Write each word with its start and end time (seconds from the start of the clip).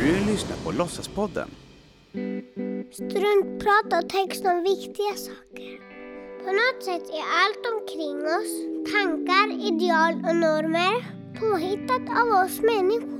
Du 0.00 0.32
lyssnar 0.32 0.56
på 0.64 0.72
Låtsaspodden. 0.72 1.50
Struntprat 2.92 4.02
och 4.02 4.08
text 4.08 4.44
om 4.46 4.62
viktiga 4.62 5.14
saker. 5.14 5.92
På 6.44 6.52
något 6.52 6.84
sätt 6.84 7.10
är 7.10 7.24
allt 7.40 7.64
omkring 7.74 8.18
oss, 8.36 8.52
tankar, 8.92 9.66
ideal 9.68 10.14
och 10.14 10.36
normer, 10.36 10.94
påhittat 11.40 12.18
av 12.20 12.44
oss 12.44 12.60
människor. 12.60 13.11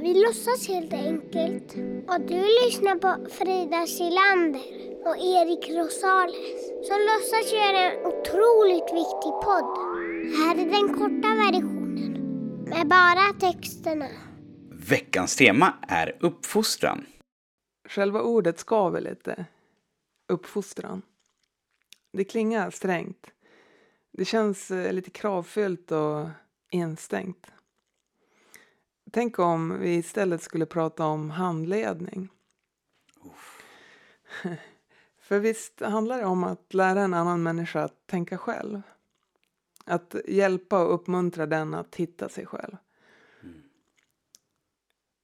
Vi 0.00 0.14
låtsas 0.14 0.68
helt 0.68 0.92
enkelt. 0.92 1.74
Och 2.08 2.20
du 2.20 2.42
lyssnar 2.64 2.98
på 2.98 3.30
Frida 3.30 3.86
Silander 3.86 4.62
och 5.06 5.16
Erik 5.16 5.70
Rosales 5.70 6.66
som 6.88 6.98
låtsas 6.98 7.52
göra 7.52 7.78
en 7.78 8.06
otroligt 8.06 8.90
viktig 8.94 9.32
podd. 9.44 9.78
Här 10.38 10.56
är 10.56 10.70
den 10.70 10.88
korta 10.94 11.28
versionen 11.28 12.12
med 12.68 12.88
bara 12.88 13.52
texterna. 13.52 14.08
Veckans 14.88 15.36
tema 15.36 15.74
är 15.88 16.16
uppfostran. 16.20 17.06
Själva 17.88 18.22
ordet 18.22 18.58
skaver 18.58 19.00
lite. 19.00 19.44
Uppfostran. 20.28 21.02
Det 22.12 22.24
klingar 22.24 22.70
strängt. 22.70 23.26
Det 24.12 24.24
känns 24.24 24.70
eh, 24.70 24.92
lite 24.92 25.10
kravfyllt 25.10 25.92
och 25.92 26.28
instängt. 26.70 27.46
Tänk 29.10 29.38
om 29.38 29.78
vi 29.80 29.94
istället 29.94 30.42
skulle 30.42 30.66
prata 30.66 31.06
om 31.06 31.30
handledning. 31.30 32.28
För 35.20 35.38
visst 35.38 35.80
handlar 35.80 36.18
det 36.18 36.24
om 36.24 36.44
att 36.44 36.74
lära 36.74 37.00
en 37.00 37.14
annan 37.14 37.42
människa 37.42 37.82
att 37.82 38.06
tänka 38.06 38.38
själv. 38.38 38.82
Att 39.84 40.14
hjälpa 40.28 40.84
och 40.84 40.94
uppmuntra 40.94 41.46
den 41.46 41.74
att 41.74 41.94
hitta 41.94 42.28
sig 42.28 42.46
själv. 42.46 42.76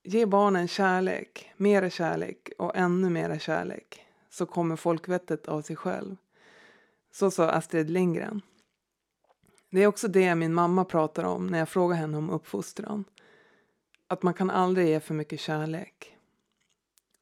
Ge 0.05 0.27
barnen 0.27 0.69
kärlek, 0.69 1.53
mera 1.57 1.91
kärlek 1.91 2.51
och 2.59 2.77
ännu 2.77 3.11
mera 3.11 3.39
kärlek 3.39 4.07
så 4.31 4.47
kommer 4.47 4.77
folkvettet 4.77 5.49
av 5.49 5.63
sig 5.63 5.77
själv. 5.77 6.17
Så 7.13 7.31
sa 7.31 7.51
Astrid 7.51 7.91
Lindgren. 7.91 8.43
Det 9.71 9.83
är 9.83 9.87
också 9.87 10.09
det 10.09 10.35
min 10.35 10.55
mamma 10.55 10.85
pratar 10.85 11.25
om 11.25 11.47
när 11.47 11.59
jag 11.59 11.69
frågar 11.69 11.97
henne 11.97 12.17
om 12.19 12.31
uppfostran. 12.31 13.05
Att 14.13 14.23
man 14.23 14.35
kan 14.35 14.51
aldrig 14.51 14.89
ge 14.89 15.01
för 15.01 15.15
mycket 15.15 15.41
kärlek. 15.41 16.17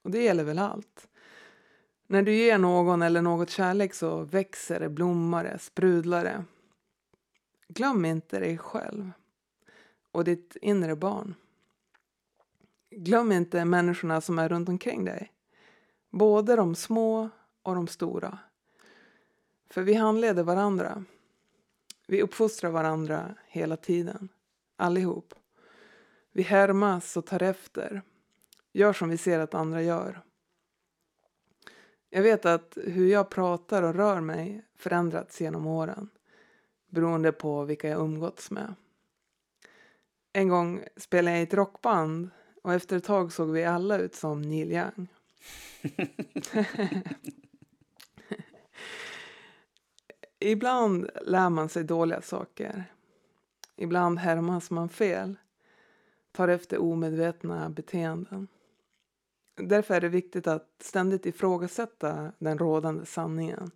Och 0.03 0.11
det 0.11 0.23
gäller 0.23 0.45
väl 0.45 0.59
allt. 0.59 1.09
När 2.07 2.23
du 2.23 2.35
ger 2.35 2.59
någon 2.59 3.03
eller 3.03 3.23
något 3.23 3.51
kärlek 3.51 3.95
så 3.95 4.21
växer 4.21 4.81
det, 4.81 4.89
blommar 4.89 5.45
det, 5.45 5.59
sprudlar 5.59 6.25
det. 6.25 6.45
Glöm 7.69 8.05
inte 8.05 8.41
dig 8.41 8.59
själv 8.59 9.11
och 10.13 10.25
ditt 10.25 10.57
inre 10.63 10.97
barn. 10.97 11.35
Glöm 12.91 13.33
inte 13.33 13.65
människorna 13.65 14.21
som 14.21 14.39
är 14.39 14.49
runt 14.49 14.69
omkring 14.69 15.05
dig. 15.05 15.33
Både 16.11 16.57
de 16.57 16.75
små 16.75 17.29
och 17.63 17.75
de 17.75 17.87
stora. 17.87 18.39
För 19.69 19.83
vi 19.83 19.95
handleder 19.95 20.43
varandra. 20.43 21.05
Vi 22.07 22.23
uppfostrar 22.23 22.71
varandra 22.71 23.35
hela 23.47 23.77
tiden. 23.77 24.29
Allihop. 24.77 25.35
Vi 26.41 26.45
härmas 26.45 27.17
och 27.17 27.27
tar 27.27 27.43
efter. 27.43 28.03
Gör 28.73 28.93
som 28.93 29.09
vi 29.09 29.17
ser 29.17 29.39
att 29.39 29.55
andra 29.55 29.83
gör. 29.83 30.21
Jag 32.11 32.23
vet 32.23 32.47
att 32.47 32.79
hur 32.85 33.09
jag 33.09 33.31
pratar 33.31 33.83
och 33.83 33.95
rör 33.95 34.21
mig 34.21 34.65
förändrats 34.77 35.41
genom 35.41 35.67
åren. 35.67 36.09
Beroende 36.89 37.33
på 37.33 37.65
vilka 37.65 37.89
jag 37.89 38.01
umgåtts 38.01 38.51
med. 38.51 38.75
En 40.33 40.49
gång 40.49 40.85
spelade 40.97 41.37
jag 41.37 41.41
i 41.41 41.43
ett 41.43 41.55
rockband 41.55 42.31
och 42.63 42.75
efter 42.75 42.97
ett 42.97 43.05
tag 43.05 43.33
såg 43.33 43.51
vi 43.51 43.65
alla 43.65 43.99
ut 43.99 44.15
som 44.15 44.43
Neil 44.43 44.73
Young. 44.73 45.09
Ibland 50.39 51.11
lär 51.23 51.51
man 51.51 51.69
sig 51.69 51.85
dåliga 51.85 52.23
saker. 52.23 52.85
Ibland 53.77 54.19
härmas 54.19 54.71
man 54.71 54.89
fel. 54.89 55.37
Tar 56.33 56.49
efter 56.49 56.79
omedvetna 56.79 57.71
beteenden. 57.71 58.49
Därför 59.57 59.95
är 59.95 60.01
det 60.01 60.09
viktigt 60.09 60.47
att 60.47 60.69
ständigt 60.79 61.27
ifrågasätta 61.27 62.33
den 62.39 62.59
rådande 62.59 63.07
sanningen. 63.07 63.71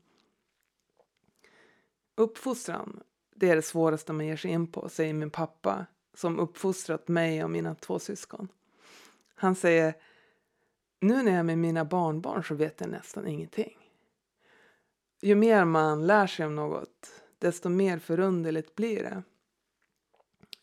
Uppfostran, 2.16 3.02
det 3.34 3.50
är 3.50 3.56
det 3.56 3.62
svåraste 3.62 4.12
man 4.12 4.26
ger 4.26 4.36
sig 4.36 4.50
in 4.50 4.66
på, 4.66 4.88
säger 4.88 5.14
min 5.14 5.30
pappa 5.30 5.86
som 6.14 6.38
uppfostrat 6.38 7.08
mig 7.08 7.44
och 7.44 7.50
mina 7.50 7.74
två 7.74 7.98
syskon. 7.98 8.48
Han 9.34 9.54
säger, 9.54 9.94
nu 11.00 11.22
när 11.22 11.30
jag 11.30 11.38
är 11.38 11.42
med 11.42 11.58
mina 11.58 11.84
barnbarn 11.84 12.44
så 12.44 12.54
vet 12.54 12.80
jag 12.80 12.90
nästan 12.90 13.26
ingenting. 13.26 13.78
Ju 15.20 15.34
mer 15.34 15.64
man 15.64 16.06
lär 16.06 16.26
sig 16.26 16.46
om 16.46 16.56
något, 16.56 17.22
desto 17.38 17.68
mer 17.68 17.98
förunderligt 17.98 18.74
blir 18.74 19.02
det. 19.02 19.22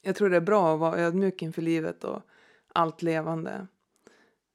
Jag 0.01 0.15
tror 0.15 0.29
det 0.29 0.37
är 0.37 0.41
bra 0.41 0.73
att 0.73 0.79
vara 0.79 0.99
ödmjuk 0.99 1.41
inför 1.41 1.61
livet 1.61 2.03
och 2.03 2.21
allt 2.73 3.01
levande. 3.01 3.67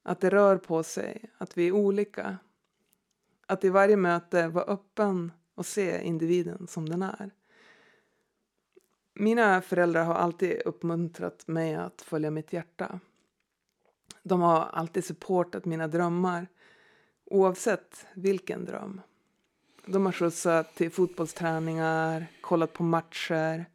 Att 0.03 0.19
det 0.19 0.29
rör 0.29 0.57
på 0.57 0.83
sig, 0.83 1.29
att 1.37 1.57
vi 1.57 1.67
är 1.67 1.71
olika. 1.71 2.37
Att 3.45 3.63
i 3.63 3.69
varje 3.69 3.97
möte 3.97 4.47
vara 4.47 4.65
öppen 4.65 5.31
och 5.55 5.65
se 5.65 6.03
individen 6.03 6.67
som 6.67 6.89
den 6.89 7.01
är. 7.01 7.31
Mina 9.13 9.61
föräldrar 9.61 10.03
har 10.03 10.15
alltid 10.15 10.61
uppmuntrat 10.65 11.47
mig 11.47 11.75
att 11.75 12.01
följa 12.01 12.31
mitt 12.31 12.53
hjärta. 12.53 12.99
De 14.23 14.41
har 14.41 14.59
alltid 14.59 15.05
supportat 15.05 15.65
mina 15.65 15.87
drömmar, 15.87 16.47
oavsett 17.25 18.05
vilken 18.13 18.65
dröm. 18.65 19.01
De 19.85 20.05
har 20.05 20.13
skjutsat 20.13 20.75
till 20.75 20.91
fotbollsträningar, 20.91 22.27
kollat 22.41 22.73
på 22.73 22.83
matcher, 22.83 23.65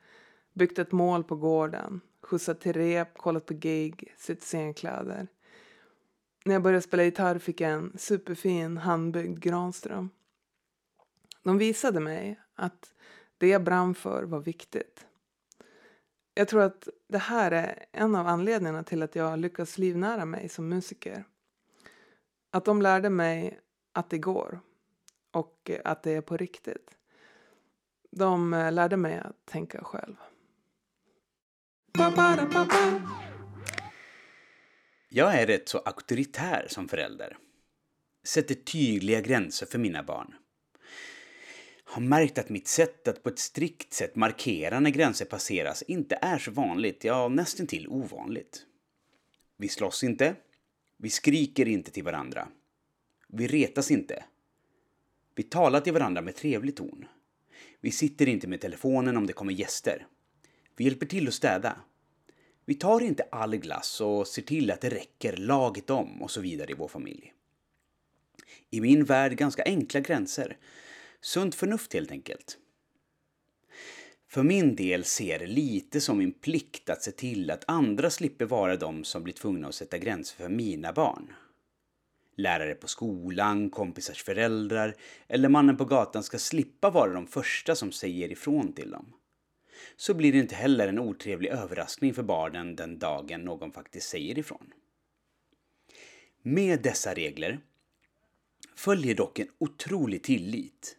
byggt 0.52 0.78
ett 0.78 0.92
mål 0.92 1.24
på 1.24 1.36
gården, 1.36 2.00
skjutsat 2.22 2.60
till 2.60 2.72
rep, 2.72 3.18
kollat 3.18 3.46
på 3.46 3.54
gig, 3.54 4.14
sytt 4.18 4.42
scenkläder. 4.42 5.28
När 6.44 6.54
jag 6.54 6.62
började 6.62 6.82
spela 6.82 7.04
gitarr 7.04 7.38
fick 7.38 7.60
jag 7.60 7.70
en 7.70 7.92
superfin 7.98 8.76
handbyggd 8.76 9.38
Granström. 9.38 10.10
De 11.42 11.58
visade 11.58 12.00
mig 12.00 12.40
att 12.54 12.94
det 13.38 13.48
jag 13.48 13.64
brann 13.64 13.94
för 13.94 14.22
var 14.22 14.40
viktigt. 14.40 15.06
Jag 16.34 16.48
tror 16.48 16.62
att 16.62 16.88
det 17.08 17.18
här 17.18 17.50
är 17.50 17.84
en 17.92 18.14
av 18.14 18.26
anledningarna 18.26 18.82
till 18.82 19.02
att 19.02 19.16
jag 19.16 19.38
lyckas 19.38 19.78
livnära 19.78 20.24
mig 20.24 20.48
som 20.48 20.68
musiker. 20.68 21.24
Att 22.50 22.64
de 22.64 22.82
lärde 22.82 23.10
mig 23.10 23.60
att 23.92 24.10
det 24.10 24.18
går 24.18 24.60
och 25.30 25.70
att 25.84 26.02
det 26.02 26.12
är 26.12 26.20
på 26.20 26.36
riktigt. 26.36 26.98
De 28.10 28.54
eh, 28.54 28.72
lärde 28.72 28.96
mig 28.96 29.18
att 29.18 29.46
tänka 29.46 29.84
själv. 29.84 30.16
Jag 35.08 35.34
är 35.34 35.46
rätt 35.46 35.68
så 35.68 35.78
auktoritär 35.78 36.66
som 36.68 36.88
förälder. 36.88 37.36
Sätter 38.24 38.54
tydliga 38.54 39.20
gränser 39.20 39.66
för 39.66 39.78
mina 39.78 40.02
barn. 40.02 40.34
Har 41.84 42.02
märkt 42.02 42.38
att 42.38 42.48
mitt 42.48 42.68
sätt 42.68 43.08
att 43.08 43.22
på 43.22 43.28
ett 43.28 43.38
strikt 43.38 43.92
sätt 43.92 44.16
markera 44.16 44.80
när 44.80 44.90
gränser 44.90 45.24
passeras 45.24 45.82
inte 45.82 46.18
är 46.22 46.38
så 46.38 46.50
vanligt, 46.50 47.04
ja 47.04 47.28
nästan 47.28 47.66
till 47.66 47.88
ovanligt. 47.88 48.66
Vi 49.56 49.68
slåss 49.68 50.04
inte. 50.04 50.34
Vi 50.96 51.10
skriker 51.10 51.68
inte 51.68 51.90
till 51.90 52.04
varandra. 52.04 52.48
Vi 53.28 53.46
retas 53.46 53.90
inte. 53.90 54.24
Vi 55.34 55.42
talar 55.42 55.80
till 55.80 55.92
varandra 55.92 56.22
med 56.22 56.36
trevlig 56.36 56.76
ton. 56.76 57.04
Vi 57.80 57.90
sitter 57.90 58.28
inte 58.28 58.46
med 58.48 58.60
telefonen 58.60 59.16
om 59.16 59.26
det 59.26 59.32
kommer 59.32 59.52
gäster. 59.52 60.06
Vi 60.82 60.86
hjälper 60.86 61.06
till 61.06 61.28
att 61.28 61.34
städa. 61.34 61.76
Vi 62.64 62.74
tar 62.74 63.00
inte 63.00 63.22
all 63.32 63.56
glass 63.56 64.00
och 64.00 64.26
ser 64.26 64.42
till 64.42 64.70
att 64.70 64.80
det 64.80 64.90
räcker 64.90 65.36
laget 65.36 65.90
om 65.90 66.22
och 66.22 66.30
så 66.30 66.40
vidare 66.40 66.70
i 66.70 66.74
vår 66.74 66.88
familj. 66.88 67.32
I 68.70 68.80
min 68.80 69.04
värld 69.04 69.36
ganska 69.36 69.62
enkla 69.64 70.00
gränser. 70.00 70.56
Sunt 71.20 71.54
förnuft 71.54 71.94
helt 71.94 72.10
enkelt. 72.10 72.58
För 74.28 74.42
min 74.42 74.76
del 74.76 75.04
ser 75.04 75.38
det 75.38 75.46
lite 75.46 76.00
som 76.00 76.18
min 76.18 76.32
plikt 76.32 76.90
att 76.90 77.02
se 77.02 77.10
till 77.10 77.50
att 77.50 77.64
andra 77.66 78.10
slipper 78.10 78.44
vara 78.44 78.76
de 78.76 79.04
som 79.04 79.22
blir 79.24 79.34
tvungna 79.34 79.68
att 79.68 79.74
sätta 79.74 79.98
gränser 79.98 80.36
för 80.36 80.48
mina 80.48 80.92
barn. 80.92 81.32
Lärare 82.36 82.74
på 82.74 82.88
skolan, 82.88 83.70
kompisars 83.70 84.22
föräldrar 84.22 84.96
eller 85.28 85.48
mannen 85.48 85.76
på 85.76 85.84
gatan 85.84 86.22
ska 86.22 86.38
slippa 86.38 86.90
vara 86.90 87.12
de 87.12 87.26
första 87.26 87.74
som 87.74 87.92
säger 87.92 88.32
ifrån 88.32 88.72
till 88.72 88.90
dem. 88.90 89.12
Så 89.96 90.14
blir 90.14 90.32
det 90.32 90.38
inte 90.38 90.54
heller 90.54 90.88
en 90.88 90.98
otrevlig 90.98 91.48
överraskning 91.48 92.14
för 92.14 92.22
barnen 92.22 92.76
den 92.76 92.98
dagen 92.98 93.40
någon 93.40 93.72
faktiskt 93.72 94.08
säger 94.08 94.38
ifrån. 94.38 94.72
Med 96.42 96.82
dessa 96.82 97.14
regler 97.14 97.60
följer 98.74 99.14
dock 99.14 99.38
en 99.38 99.48
otrolig 99.58 100.22
tillit. 100.22 100.96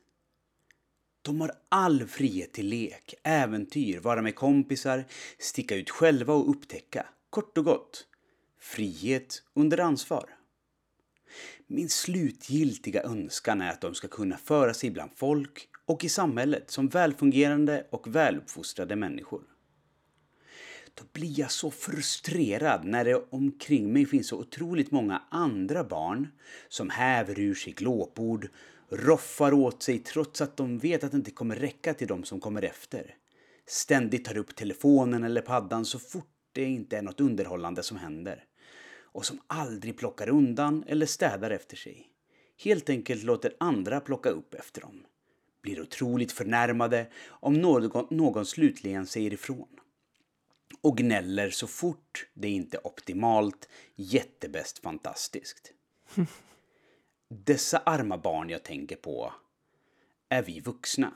De 1.21 1.41
har 1.41 1.51
all 1.69 2.07
frihet 2.07 2.53
till 2.53 2.67
lek, 2.67 3.13
äventyr, 3.23 3.99
vara 3.99 4.21
med 4.21 4.35
kompisar, 4.35 5.05
sticka 5.39 5.75
ut 5.75 5.89
själva 5.89 6.33
och 6.33 6.49
upptäcka. 6.49 7.05
Kort 7.29 7.57
och 7.57 7.65
gott, 7.65 8.07
frihet 8.59 9.43
under 9.53 9.79
ansvar. 9.79 10.29
Min 11.67 11.89
slutgiltiga 11.89 13.03
önskan 13.03 13.61
är 13.61 13.69
att 13.69 13.81
de 13.81 13.95
ska 13.95 14.07
kunna 14.07 14.37
föra 14.37 14.73
sig 14.73 14.91
bland 14.91 15.11
folk 15.15 15.67
och 15.85 16.03
i 16.03 16.09
samhället 16.09 16.71
som 16.71 16.87
välfungerande 16.87 17.87
och 17.89 18.15
väluppfostrade 18.15 18.95
människor. 18.95 19.41
Då 20.93 21.03
blir 21.13 21.39
jag 21.39 21.51
så 21.51 21.71
frustrerad 21.71 22.85
när 22.85 23.05
det 23.05 23.15
omkring 23.29 23.93
mig 23.93 24.05
finns 24.05 24.27
så 24.27 24.39
otroligt 24.39 24.91
många 24.91 25.21
andra 25.29 25.83
barn 25.83 26.27
som 26.69 26.89
häver 26.89 27.39
ur 27.39 27.55
sig 27.55 27.73
glåpord, 27.73 28.49
roffar 28.89 29.53
åt 29.53 29.83
sig 29.83 29.99
trots 29.99 30.41
att 30.41 30.57
de 30.57 30.79
vet 30.79 31.03
att 31.03 31.11
det 31.11 31.17
inte 31.17 31.31
kommer 31.31 31.55
räcka 31.55 31.93
till 31.93 32.07
de 32.07 32.23
som 32.23 32.39
kommer 32.39 32.61
efter. 32.61 33.15
Ständigt 33.67 34.25
tar 34.25 34.37
upp 34.37 34.55
telefonen 34.55 35.23
eller 35.23 35.41
paddan 35.41 35.85
så 35.85 35.99
fort 35.99 36.29
det 36.51 36.63
inte 36.63 36.97
är 36.97 37.01
något 37.01 37.19
underhållande 37.19 37.83
som 37.83 37.97
händer. 37.97 38.43
Och 39.01 39.25
som 39.25 39.39
aldrig 39.47 39.97
plockar 39.97 40.29
undan 40.29 40.83
eller 40.87 41.05
städar 41.05 41.51
efter 41.51 41.77
sig. 41.77 42.07
Helt 42.63 42.89
enkelt 42.89 43.23
låter 43.23 43.55
andra 43.59 43.99
plocka 43.99 44.29
upp 44.29 44.53
efter 44.53 44.81
dem. 44.81 45.05
Blir 45.63 45.81
otroligt 45.81 46.31
förnärmade 46.31 47.07
om 47.27 47.53
någon, 47.53 48.07
någon 48.09 48.45
slutligen 48.45 49.05
säger 49.05 49.33
ifrån 49.33 49.67
och 50.81 50.97
gnäller 50.97 51.49
så 51.49 51.67
fort 51.67 52.27
det 52.33 52.49
inte 52.49 52.77
är 52.77 52.87
optimalt, 52.87 53.69
jättebäst, 53.95 54.79
fantastiskt. 54.79 55.73
Dessa 57.29 57.77
arma 57.77 58.17
barn 58.17 58.49
jag 58.49 58.63
tänker 58.63 58.95
på 58.95 59.33
är 60.29 60.43
vi 60.43 60.59
vuxna. 60.59 61.13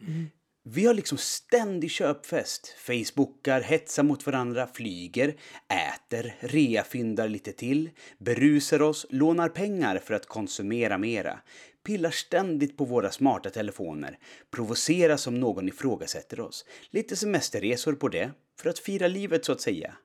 Mm. 0.00 0.26
Vi 0.62 0.86
har 0.86 0.94
liksom 0.94 1.18
ständig 1.18 1.90
köpfest, 1.90 2.68
facebookar, 2.78 3.60
hetsar 3.60 4.02
mot 4.02 4.26
varandra, 4.26 4.66
flyger, 4.66 5.36
äter, 5.68 6.34
reafyndar 6.40 7.28
lite 7.28 7.52
till, 7.52 7.90
berusar 8.18 8.82
oss, 8.82 9.06
lånar 9.10 9.48
pengar 9.48 9.98
för 9.98 10.14
att 10.14 10.26
konsumera 10.26 10.98
mera, 10.98 11.40
pillar 11.84 12.10
ständigt 12.10 12.76
på 12.76 12.84
våra 12.84 13.10
smarta 13.10 13.50
telefoner, 13.50 14.18
provoceras 14.50 15.26
om 15.26 15.40
någon 15.40 15.68
ifrågasätter 15.68 16.40
oss, 16.40 16.64
lite 16.90 17.16
semesterresor 17.16 17.92
på 17.92 18.08
det, 18.08 18.30
för 18.60 18.70
att 18.70 18.78
fira 18.78 19.08
livet 19.08 19.44
så 19.44 19.52
att 19.52 19.60
säga. 19.60 19.96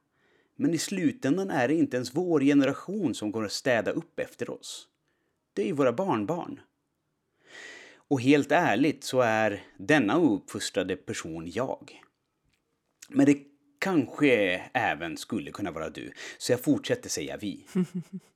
Men 0.56 0.74
i 0.74 0.78
slutändan 0.78 1.50
är 1.50 1.68
det 1.68 1.74
inte 1.74 1.98
ens 1.98 2.16
vår 2.16 2.42
generation 2.42 3.16
som 3.16 3.32
kommer 3.32 3.46
att 3.46 3.52
städa 3.52 3.92
upp 3.92 4.20
efter 4.20 4.50
oss. 4.50 4.88
Det 5.54 5.62
är 5.62 5.66
ju 5.66 5.74
våra 5.74 5.94
barnbarn. 5.94 6.60
Och 8.08 8.22
helt 8.22 8.52
ärligt 8.52 9.04
så 9.04 9.22
är 9.22 9.64
denna 9.78 10.18
ouppfostrade 10.18 10.96
person 10.96 11.52
jag. 11.52 12.02
Men 13.10 13.26
det 13.26 13.38
kanske 13.80 14.62
även 14.74 15.18
skulle 15.18 15.52
kunna 15.52 15.72
vara 15.72 15.90
du, 15.90 16.12
så 16.38 16.52
jag 16.52 16.64
fortsätter 16.64 17.10
säga 17.10 17.38
vi. 17.38 17.66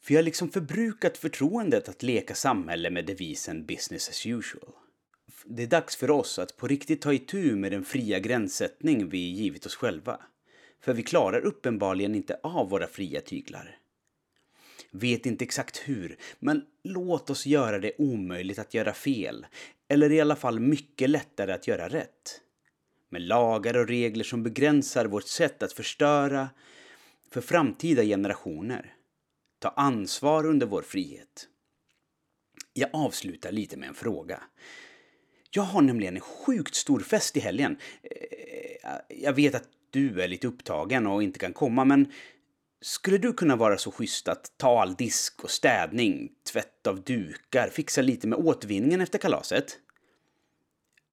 För 0.00 0.14
jag 0.14 0.18
har 0.18 0.24
liksom 0.24 0.48
förbrukat 0.48 1.18
förtroendet 1.18 1.88
att 1.88 2.02
leka 2.02 2.34
samhälle 2.34 2.90
med 2.90 3.06
devisen 3.06 3.66
business 3.66 4.08
as 4.08 4.26
usual. 4.26 4.72
Det 5.44 5.62
är 5.62 5.66
dags 5.66 5.96
för 5.96 6.10
oss 6.10 6.38
att 6.38 6.56
på 6.56 6.68
riktigt 6.68 7.02
ta 7.02 7.12
itu 7.12 7.56
med 7.56 7.72
den 7.72 7.84
fria 7.84 8.18
gränssättning 8.18 9.08
vi 9.08 9.18
givit 9.18 9.66
oss 9.66 9.74
själva. 9.74 10.20
För 10.80 10.94
vi 10.94 11.02
klarar 11.02 11.40
uppenbarligen 11.40 12.14
inte 12.14 12.38
av 12.42 12.70
våra 12.70 12.86
fria 12.86 13.20
tyglar. 13.20 13.78
Vet 14.90 15.26
inte 15.26 15.44
exakt 15.44 15.78
hur, 15.78 16.16
men 16.38 16.64
låt 16.84 17.30
oss 17.30 17.46
göra 17.46 17.78
det 17.78 17.92
omöjligt 17.98 18.58
att 18.58 18.74
göra 18.74 18.92
fel. 18.92 19.46
Eller 19.88 20.12
i 20.12 20.20
alla 20.20 20.36
fall 20.36 20.60
mycket 20.60 21.10
lättare 21.10 21.52
att 21.52 21.66
göra 21.66 21.88
rätt. 21.88 22.40
Med 23.08 23.22
lagar 23.22 23.76
och 23.76 23.88
regler 23.88 24.24
som 24.24 24.42
begränsar 24.42 25.06
vårt 25.06 25.28
sätt 25.28 25.62
att 25.62 25.72
förstöra 25.72 26.48
för 27.30 27.40
framtida 27.40 28.02
generationer. 28.02 28.95
Ta 29.58 29.68
ansvar 29.68 30.46
under 30.46 30.66
vår 30.66 30.82
frihet. 30.82 31.48
Jag 32.72 32.90
avslutar 32.92 33.52
lite 33.52 33.76
med 33.76 33.88
en 33.88 33.94
fråga. 33.94 34.42
Jag 35.50 35.62
har 35.62 35.82
nämligen 35.82 36.14
en 36.14 36.20
sjukt 36.20 36.74
stor 36.74 37.00
fest 37.00 37.36
i 37.36 37.40
helgen. 37.40 37.76
Eh, 38.02 38.90
jag 39.08 39.32
vet 39.32 39.54
att 39.54 39.68
du 39.90 40.22
är 40.22 40.28
lite 40.28 40.46
upptagen 40.46 41.06
och 41.06 41.22
inte 41.22 41.38
kan 41.38 41.52
komma, 41.52 41.84
men 41.84 42.12
skulle 42.80 43.18
du 43.18 43.32
kunna 43.32 43.56
vara 43.56 43.78
så 43.78 43.90
schysst 43.90 44.28
att 44.28 44.52
ta 44.56 44.82
all 44.82 44.94
disk 44.94 45.44
och 45.44 45.50
städning, 45.50 46.32
tvätt 46.52 46.86
av 46.86 47.02
dukar, 47.02 47.68
fixa 47.68 48.02
lite 48.02 48.26
med 48.28 48.38
återvinningen 48.38 49.00
efter 49.00 49.18
kalaset? 49.18 49.78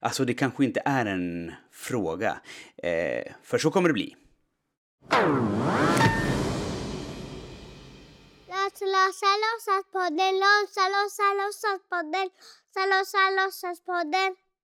Alltså, 0.01 0.25
det 0.25 0.33
kanske 0.33 0.65
inte 0.65 0.81
är 0.85 1.05
en 1.05 1.51
fråga, 1.71 2.37
eh, 2.77 3.33
för 3.43 3.57
så 3.57 3.71
kommer 3.71 3.89
det 3.89 3.93
bli. 3.93 4.15
losas, 8.81 9.37
losas, 9.45 9.85
poder, 9.91 10.33
losas, 10.33 10.91
losas, 10.91 11.35
losas, 11.37 11.81
poder, 11.89 12.31
losas, 12.75 13.33
losas, 13.35 13.81
poder. 13.81 14.42